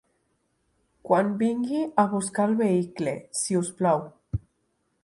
[1.09, 4.05] Quan vingui a buscar el vehicle, si us plau.